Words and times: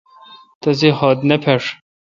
تسےخط 0.61 1.17
نے 1.29 1.35
پھݭ۔ 1.43 1.63